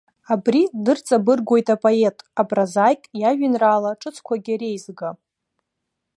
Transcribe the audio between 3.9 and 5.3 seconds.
ҿыцқәагьы реизга.